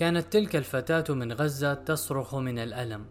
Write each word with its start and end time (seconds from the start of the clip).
كانت 0.00 0.32
تلك 0.32 0.56
الفتاة 0.56 1.14
من 1.14 1.32
غزة 1.32 1.74
تصرخ 1.74 2.34
من 2.34 2.58
الألم 2.58 3.06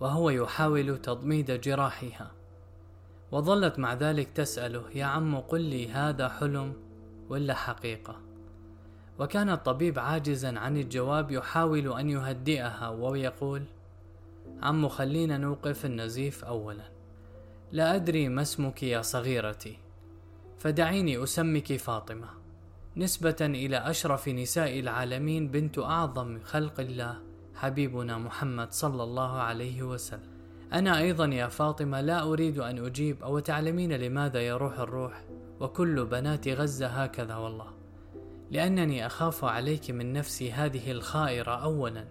وهو 0.00 0.30
يحاول 0.30 0.98
تضميد 0.98 1.60
جراحها. 1.60 2.32
وظلت 3.32 3.78
مع 3.78 3.94
ذلك 3.94 4.28
تسأله 4.34 4.90
يا 4.94 5.04
عم 5.04 5.36
قل 5.36 5.60
لي 5.60 5.88
هذا 5.88 6.28
حلم 6.28 6.72
ولا 7.28 7.54
حقيقة؟ 7.54 8.20
وكان 9.18 9.50
الطبيب 9.50 9.98
عاجزا 9.98 10.58
عن 10.58 10.76
الجواب 10.76 11.30
يحاول 11.30 11.92
أن 11.92 12.10
يهدئها 12.10 12.88
ويقول 12.88 13.64
عم 14.62 14.88
خلينا 14.88 15.38
نوقف 15.38 15.86
النزيف 15.86 16.44
أولا. 16.44 16.90
لا 17.72 17.94
أدري 17.94 18.28
ما 18.28 18.42
اسمك 18.42 18.82
يا 18.82 19.02
صغيرتي 19.02 19.78
فدعيني 20.58 21.22
أسمك 21.22 21.76
فاطمة. 21.76 22.39
نسبة 22.96 23.36
إلى 23.40 23.76
أشرف 23.76 24.28
نساء 24.28 24.80
العالمين 24.80 25.48
بنت 25.48 25.78
أعظم 25.78 26.38
خلق 26.44 26.80
الله 26.80 27.20
حبيبنا 27.54 28.18
محمد 28.18 28.72
صلى 28.72 29.02
الله 29.02 29.32
عليه 29.32 29.82
وسلم. 29.82 30.30
أنا 30.72 30.98
أيضا 30.98 31.26
يا 31.26 31.46
فاطمة 31.46 32.00
لا 32.00 32.22
أريد 32.22 32.58
أن 32.58 32.86
أجيب 32.86 33.22
أو 33.22 33.38
تعلمين 33.38 33.92
لماذا 33.92 34.40
يروح 34.40 34.78
الروح؟ 34.78 35.24
وكل 35.60 36.04
بنات 36.06 36.48
غزة 36.48 36.86
هكذا 36.86 37.36
والله. 37.36 37.66
لأنني 38.50 39.06
أخاف 39.06 39.44
عليك 39.44 39.90
من 39.90 40.12
نفسي 40.12 40.52
هذه 40.52 40.90
الخائرة 40.90 41.50
أولا. 41.50 42.04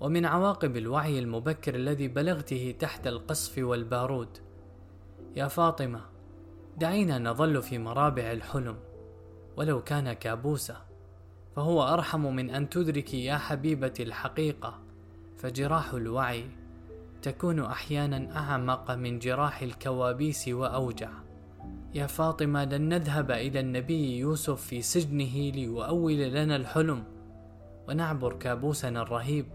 ومن 0.00 0.26
عواقب 0.26 0.76
الوعي 0.76 1.18
المبكر 1.18 1.74
الذي 1.74 2.08
بلغته 2.08 2.74
تحت 2.78 3.06
القصف 3.06 3.58
والبارود. 3.58 4.38
يا 5.36 5.48
فاطمة 5.48 6.00
دعينا 6.76 7.18
نظل 7.18 7.62
في 7.62 7.78
مرابع 7.78 8.32
الحلم. 8.32 8.76
ولو 9.56 9.82
كان 9.82 10.12
كابوسا 10.12 10.76
فهو 11.56 11.82
أرحم 11.82 12.20
من 12.20 12.50
أن 12.50 12.68
تدركي 12.68 13.24
يا 13.24 13.36
حبيبتي 13.36 14.02
الحقيقة 14.02 14.80
فجراح 15.38 15.92
الوعي 15.92 16.44
تكون 17.22 17.60
أحيانا 17.60 18.36
أعمق 18.36 18.90
من 18.90 19.18
جراح 19.18 19.62
الكوابيس 19.62 20.48
وأوجع. 20.48 21.10
يا 21.94 22.06
فاطمة 22.06 22.64
لن 22.64 22.88
نذهب 22.88 23.30
إلى 23.30 23.60
النبي 23.60 24.18
يوسف 24.18 24.60
في 24.60 24.82
سجنه 24.82 25.50
ليؤول 25.50 26.18
لنا 26.18 26.56
الحلم 26.56 27.04
ونعبر 27.88 28.32
كابوسنا 28.32 29.02
الرهيب. 29.02 29.46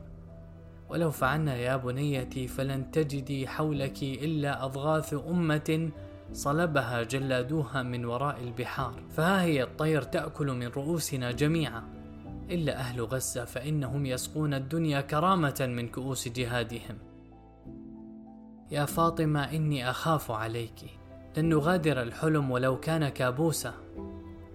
ولو 0.90 1.12
فعلنا 1.12 1.56
يا 1.56 1.78
بنيتي 1.78 2.48
فلن 2.48 2.92
تجدي 2.92 3.48
حولك 3.48 4.04
إلا 4.04 4.66
أضغاث 4.66 5.14
أمة 5.14 5.92
صلبها 6.34 7.04
جلادوها 7.04 7.84
من 7.84 8.06
وراء 8.06 8.44
البحار 8.44 9.04
فها 9.10 9.42
هي 9.42 9.64
الطير 9.64 10.02
تأكل 10.02 10.48
من 10.48 10.68
رؤوسنا 10.68 11.32
جميعا. 11.32 11.84
إلا 12.50 12.80
أهل 12.80 13.02
غزة 13.02 13.46
فإنهم 13.46 14.06
يسقون 14.06 14.54
الدنيا 14.54 15.02
كرامة 15.02 15.68
من 15.70 15.88
كؤوس 15.88 16.28
جهادهم. 16.28 16.98
يا 18.72 18.86
فاطمة 18.86 19.44
إني 19.44 19.90
أخاف 19.90 20.32
عليك. 20.32 20.80
لن 21.38 21.50
نغادر 21.50 22.02
الحلم 22.02 22.52
ولو 22.52 22.80
كان 22.80 23.10
كابوسا. 23.10 23.74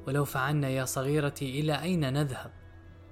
ولو 0.06 0.24
فعلنا 0.24 0.68
يا 0.68 0.84
صغيرتي 0.84 1.60
إلى 1.60 1.82
أين 1.82 2.12
نذهب؟ 2.12 2.50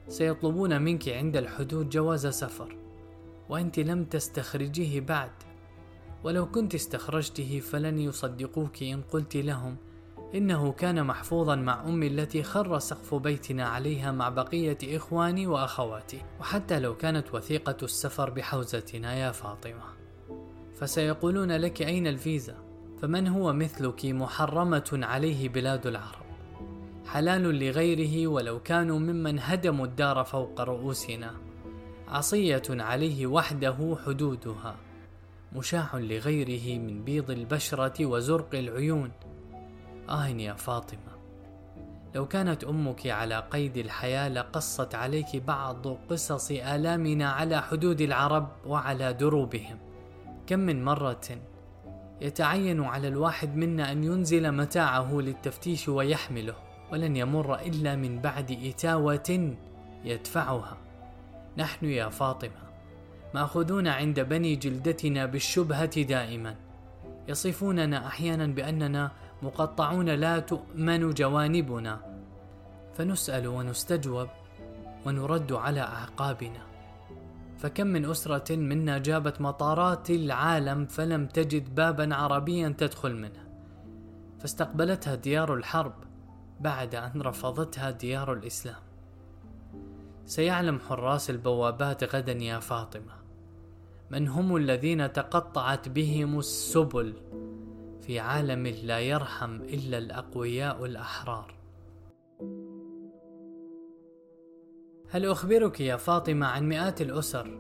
سيطلبون 0.08 0.82
منك 0.82 1.08
عند 1.08 1.36
الحدود 1.36 1.88
جواز 1.88 2.26
سفر. 2.26 2.76
وأنت 3.48 3.78
لم 3.78 4.04
تستخرجيه 4.04 5.00
بعد. 5.00 5.30
ولو 6.24 6.46
كنت 6.46 6.74
استخرجته 6.74 7.60
فلن 7.60 7.98
يصدقوك 7.98 8.82
إن 8.82 9.02
قلت 9.02 9.36
لهم. 9.36 9.76
إنه 10.34 10.72
كان 10.72 11.06
محفوظا 11.06 11.54
مع 11.54 11.84
أمي 11.84 12.06
التي 12.06 12.42
خر 12.42 12.78
سقف 12.78 13.14
بيتنا 13.14 13.68
عليها 13.68 14.12
مع 14.12 14.28
بقية 14.28 14.78
إخواني 14.84 15.46
وأخواتي. 15.46 16.22
وحتى 16.40 16.78
لو 16.80 16.96
كانت 16.96 17.34
وثيقة 17.34 17.76
السفر 17.82 18.30
بحوزتنا 18.30 19.14
يا 19.14 19.32
فاطمة. 19.32 19.82
فسيقولون 20.74 21.52
لك 21.52 21.82
أين 21.82 22.06
الفيزا؟ 22.06 22.56
فمن 23.02 23.28
هو 23.28 23.52
مثلك 23.52 24.06
محرمة 24.06 25.00
عليه 25.02 25.48
بلاد 25.48 25.86
العرب؟ 25.86 26.22
حلال 27.06 27.42
لغيره 27.42 28.26
ولو 28.26 28.60
كانوا 28.60 28.98
ممن 28.98 29.38
هدموا 29.40 29.86
الدار 29.86 30.24
فوق 30.24 30.60
رؤوسنا. 30.60 31.34
عصية 32.08 32.62
عليه 32.70 33.26
وحده 33.26 33.96
حدودها. 34.06 34.76
مشاع 35.54 35.88
لغيره 35.94 36.78
من 36.78 37.04
بيض 37.04 37.30
البشرة 37.30 38.06
وزرق 38.06 38.54
العيون. 38.54 39.10
آه 40.08 40.26
يا 40.26 40.52
فاطمة 40.52 41.12
لو 42.14 42.28
كانت 42.28 42.64
أمك 42.64 43.06
على 43.06 43.44
قيد 43.50 43.76
الحياة 43.76 44.28
لقصت 44.28 44.94
عليك 44.94 45.36
بعض 45.36 45.86
قصص 46.10 46.50
آلامنا 46.50 47.30
على 47.30 47.62
حدود 47.62 48.00
العرب 48.00 48.48
وعلى 48.66 49.12
دروبهم. 49.12 49.78
كم 50.46 50.58
من 50.58 50.84
مرة 50.84 51.28
يتعين 52.20 52.84
على 52.84 53.08
الواحد 53.08 53.56
منا 53.56 53.92
أن 53.92 54.04
ينزل 54.04 54.52
متاعه 54.52 55.20
للتفتيش 55.20 55.88
ويحمله 55.88 56.54
ولن 56.92 57.16
يمر 57.16 57.54
إلا 57.54 57.96
من 57.96 58.20
بعد 58.20 58.50
إتاوة 58.64 59.56
يدفعها. 60.04 60.76
نحن 61.58 61.86
يا 61.86 62.08
فاطمة 62.08 62.61
ماخوذون 63.34 63.88
عند 63.88 64.20
بني 64.20 64.56
جلدتنا 64.56 65.26
بالشبهة 65.26 66.02
دائما. 66.02 66.54
يصفوننا 67.28 68.06
أحيانا 68.06 68.46
بأننا 68.46 69.10
مقطعون 69.42 70.08
لا 70.08 70.38
تؤمن 70.38 71.10
جوانبنا. 71.10 72.00
فنسأل 72.94 73.46
ونستجوب 73.46 74.28
ونرد 75.06 75.52
على 75.52 75.80
أعقابنا. 75.80 76.62
فكم 77.58 77.86
من 77.86 78.10
أسرة 78.10 78.56
منا 78.56 78.98
جابت 78.98 79.40
مطارات 79.40 80.10
العالم 80.10 80.86
فلم 80.86 81.26
تجد 81.26 81.74
بابا 81.74 82.14
عربيا 82.14 82.74
تدخل 82.78 83.16
منه 83.16 83.48
فاستقبلتها 84.40 85.14
ديار 85.14 85.54
الحرب 85.54 85.94
بعد 86.60 86.94
أن 86.94 87.22
رفضتها 87.22 87.90
ديار 87.90 88.32
الإسلام. 88.32 88.82
سيعلم 90.26 90.78
حراس 90.88 91.30
البوابات 91.30 92.14
غدا 92.14 92.32
يا 92.32 92.58
فاطمة. 92.58 93.21
من 94.12 94.28
هم 94.28 94.56
الذين 94.56 95.12
تقطعت 95.12 95.88
بهم 95.88 96.38
السبل 96.38 97.14
في 98.00 98.20
عالم 98.20 98.66
لا 98.66 99.00
يرحم 99.00 99.56
إلا 99.56 99.98
الأقوياء 99.98 100.84
الأحرار. 100.84 101.54
هل 105.08 105.26
أخبرك 105.26 105.80
يا 105.80 105.96
فاطمة 105.96 106.46
عن 106.46 106.68
مئات 106.68 107.02
الأسر 107.02 107.58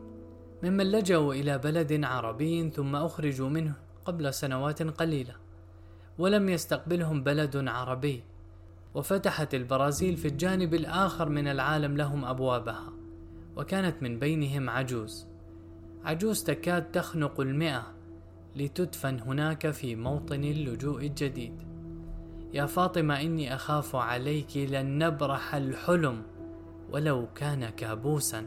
ممن 0.62 0.92
لجأوا 0.92 1.34
إلى 1.34 1.58
بلد 1.58 2.04
عربي 2.04 2.70
ثم 2.70 2.96
أخرجوا 2.96 3.48
منه 3.48 3.74
قبل 4.04 4.34
سنوات 4.34 4.82
قليلة 4.82 5.34
ولم 6.18 6.48
يستقبلهم 6.48 7.22
بلد 7.22 7.68
عربي؟ 7.68 8.24
وفتحت 8.94 9.54
البرازيل 9.54 10.16
في 10.16 10.28
الجانب 10.28 10.74
الآخر 10.74 11.28
من 11.28 11.48
العالم 11.48 11.96
لهم 11.96 12.24
أبوابها 12.24 12.92
وكانت 13.56 14.02
من 14.02 14.18
بينهم 14.18 14.70
عجوز. 14.70 15.31
عجوز 16.04 16.44
تكاد 16.44 16.90
تخنق 16.90 17.40
المئة 17.40 17.94
لتدفن 18.56 19.20
هناك 19.20 19.70
في 19.70 19.96
موطن 19.96 20.44
اللجوء 20.44 21.06
الجديد. 21.06 21.62
يا 22.52 22.66
فاطمة 22.66 23.20
إني 23.20 23.54
أخاف 23.54 23.96
عليك 23.96 24.56
لن 24.56 25.06
نبرح 25.06 25.54
الحلم 25.54 26.22
ولو 26.90 27.28
كان 27.34 27.68
كابوسا. 27.68 28.46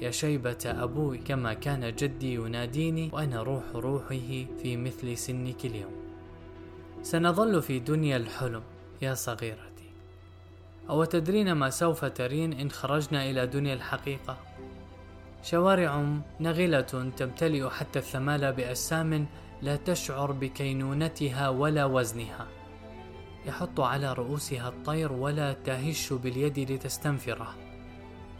يا 0.00 0.10
شيبة 0.10 0.58
أبوي 0.66 1.18
كما 1.18 1.54
كان 1.54 1.94
جدي 1.94 2.34
يناديني 2.34 3.10
وأنا 3.12 3.42
روح 3.42 3.64
روحه 3.74 4.44
في 4.62 4.76
مثل 4.76 5.16
سنك 5.16 5.66
اليوم. 5.66 5.92
سنظل 7.02 7.62
في 7.62 7.78
دنيا 7.78 8.16
الحلم 8.16 8.62
يا 9.02 9.14
صغيرتي. 9.14 9.90
أو 10.90 11.04
تدرين 11.04 11.52
ما 11.52 11.70
سوف 11.70 12.04
ترين 12.04 12.52
إن 12.52 12.70
خرجنا 12.70 13.30
إلى 13.30 13.46
دنيا 13.46 13.74
الحقيقة؟ 13.74 14.36
شوارع 15.42 16.04
نغلة 16.40 16.80
تمتلئ 17.16 17.68
حتى 17.68 17.98
الثمال 17.98 18.52
بأجسام 18.52 19.26
لا 19.62 19.76
تشعر 19.76 20.32
بكينونتها 20.32 21.48
ولا 21.48 21.84
وزنها. 21.84 22.46
يحط 23.46 23.80
على 23.80 24.12
رؤوسها 24.12 24.68
الطير 24.68 25.12
ولا 25.12 25.52
تهش 25.52 26.12
باليد 26.12 26.58
لتستنفره. 26.58 27.54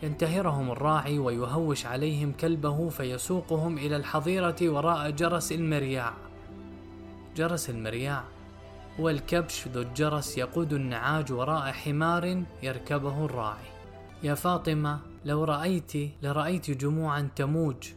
ينتهرهم 0.03 0.71
الراعي 0.71 1.19
ويهوش 1.19 1.87
عليهم 1.87 2.33
كلبه 2.33 2.89
فيسوقهم 2.89 3.79
إلى 3.79 3.97
الحظيرة 3.97 4.57
وراء 4.63 5.11
جرس 5.11 5.53
المرياع. 5.53 6.13
جرس 7.37 7.71
المرياع 7.71 8.25
هو 9.01 9.09
الكبش 9.09 9.69
ذو 9.69 9.83
الجرس 9.83 10.39
يقود 10.39 10.73
النعاج 10.73 11.33
وراء 11.33 11.73
حمار 11.73 12.43
يركبه 12.63 13.25
الراعي. 13.25 13.78
يا 14.23 14.35
فاطمة 14.35 15.01
لو 15.25 15.45
رأيت 15.45 15.93
لرأيت 16.23 16.71
جموعا 16.71 17.29
تموج. 17.37 17.93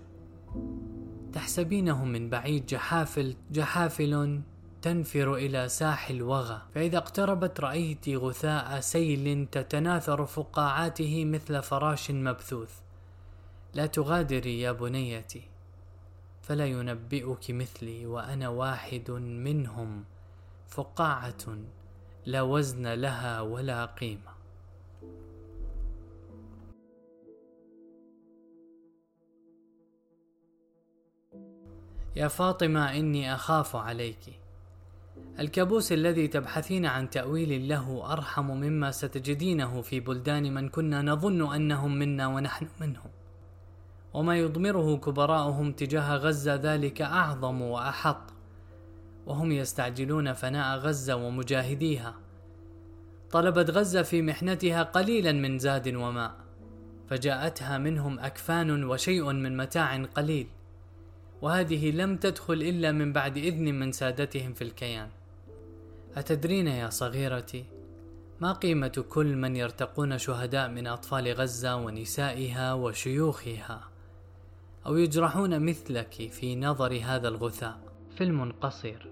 تحسبينهم 1.33 2.07
من 2.07 2.29
بعيد 2.29 2.65
جحافل 2.65 3.35
جحافل 3.51 4.41
تنفر 4.81 5.35
إلى 5.35 5.69
ساحل 5.69 6.15
الوغى. 6.15 6.61
فإذا 6.75 6.97
اقتربت 6.97 7.59
رأيت 7.59 8.09
غثاء 8.09 8.79
سيل 8.79 9.47
تتناثر 9.51 10.25
فقاعاته 10.25 11.25
مثل 11.25 11.61
فراش 11.61 12.11
مبثوث. 12.11 12.79
لا 13.73 13.85
تغادري 13.85 14.61
يا 14.61 14.71
بنيتي 14.71 15.41
فلا 16.41 16.65
ينبئك 16.65 17.51
مثلي 17.51 18.05
وأنا 18.05 18.49
واحد 18.49 19.11
منهم. 19.11 20.03
فقاعة 20.67 21.57
لا 22.25 22.41
وزن 22.41 22.87
لها 22.87 23.41
ولا 23.41 23.85
قيمة. 23.85 24.30
يا 32.15 32.27
فاطمة 32.27 32.97
إني 32.97 33.35
أخاف 33.35 33.75
عليك. 33.75 34.39
الكابوس 35.39 35.91
الذي 35.91 36.27
تبحثين 36.27 36.85
عن 36.85 37.09
تأويل 37.09 37.69
له 37.69 38.13
أرحم 38.13 38.45
مما 38.45 38.91
ستجدينه 38.91 39.81
في 39.81 39.99
بلدان 39.99 40.53
من 40.53 40.69
كنا 40.69 41.01
نظن 41.01 41.53
أنهم 41.53 41.95
منا 41.95 42.27
ونحن 42.27 42.67
منهم. 42.81 43.09
وما 44.13 44.37
يضمره 44.37 44.97
كبراؤهم 44.97 45.71
تجاه 45.71 46.15
غزة 46.15 46.55
ذلك 46.55 47.01
أعظم 47.01 47.61
وأحط 47.61 48.33
وهم 49.25 49.51
يستعجلون 49.51 50.33
فناء 50.33 50.77
غزة 50.77 51.15
ومجاهديها. 51.15 52.15
طلبت 53.31 53.69
غزة 53.69 54.01
في 54.01 54.21
محنتها 54.21 54.83
قليلا 54.83 55.31
من 55.31 55.59
زاد 55.59 55.95
وماء 55.95 56.35
فجاءتها 57.09 57.77
منهم 57.77 58.19
أكفان 58.19 58.83
وشيء 58.83 59.31
من 59.31 59.57
متاع 59.57 60.03
قليل. 60.03 60.47
وهذه 61.41 61.91
لم 61.91 62.17
تدخل 62.17 62.53
إلا 62.53 62.91
من 62.91 63.13
بعد 63.13 63.37
إذن 63.37 63.79
من 63.79 63.91
سادتهم 63.91 64.53
في 64.53 64.63
الكيان. 64.63 65.09
أتدرين 66.15 66.67
يا 66.67 66.89
صغيرتي 66.89 67.65
ما 68.41 68.53
قيمة 68.53 69.05
كل 69.09 69.35
من 69.35 69.55
يرتقون 69.55 70.17
شهداء 70.17 70.69
من 70.69 70.87
أطفال 70.87 71.33
غزة 71.33 71.75
ونسائها 71.75 72.73
وشيوخها؟ 72.73 73.81
أو 74.85 74.97
يجرحون 74.97 75.65
مثلك 75.65 76.29
في 76.31 76.55
نظر 76.55 77.01
هذا 77.03 77.27
الغثاء؟ 77.27 77.79
فيلم 78.17 78.51
قصير. 78.61 79.11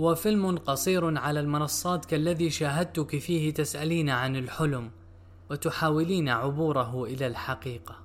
هو 0.00 0.14
فيلم 0.14 0.58
قصير 0.58 1.18
على 1.18 1.40
المنصات 1.40 2.04
كالذي 2.04 2.50
شاهدتك 2.50 3.18
فيه 3.18 3.54
تسألين 3.54 4.10
عن 4.10 4.36
الحلم 4.36 4.90
وتحاولين 5.50 6.28
عبوره 6.28 7.04
إلى 7.04 7.26
الحقيقة. 7.26 7.96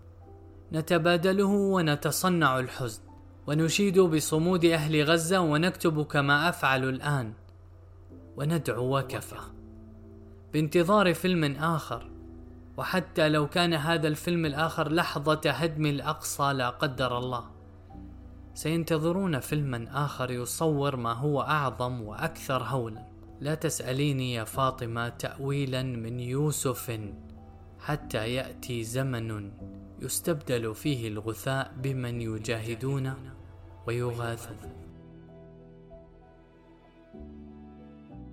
نتبادله 0.73 1.45
ونتصنع 1.45 2.59
الحزن. 2.59 3.04
ونشيد 3.47 3.99
بصمود 3.99 4.65
أهل 4.65 5.03
غزة 5.03 5.39
ونكتب 5.39 6.05
كما 6.05 6.49
أفعل 6.49 6.89
الآن. 6.89 7.33
وندعو 8.37 8.97
وكفى. 8.97 9.39
بانتظار 10.53 11.13
فيلم 11.13 11.55
آخر. 11.55 12.11
وحتى 12.77 13.29
لو 13.29 13.47
كان 13.47 13.73
هذا 13.73 14.07
الفيلم 14.07 14.45
الآخر 14.45 14.91
لحظة 14.91 15.41
هدم 15.45 15.85
الأقصى 15.85 16.53
لا 16.53 16.69
قدر 16.69 17.17
الله. 17.17 17.43
سينتظرون 18.53 19.39
فيلما 19.39 20.05
آخر 20.05 20.31
يصور 20.31 20.95
ما 20.95 21.13
هو 21.13 21.41
أعظم 21.41 22.01
وأكثر 22.01 22.63
هولا. 22.63 23.05
لا 23.41 23.55
تسأليني 23.55 24.33
يا 24.33 24.43
فاطمة 24.43 25.09
تأويلا 25.09 25.83
من 25.83 26.19
يوسف 26.19 26.99
حتى 27.79 28.33
يأتي 28.33 28.83
زمن 28.83 29.51
يستبدل 30.01 30.75
فيه 30.75 31.07
الغثاء 31.07 31.73
بمن 31.77 32.21
يجاهدون. 32.21 33.34
ويغاثون. 33.87 34.84